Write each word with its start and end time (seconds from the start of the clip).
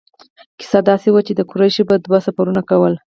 کیسه 0.59 0.79
داسې 0.89 1.07
وه 1.11 1.21
چې 1.27 1.33
قریشو 1.51 1.83
به 1.89 1.95
دوه 2.05 2.19
سفرونه 2.25 2.61
کول. 2.69 2.93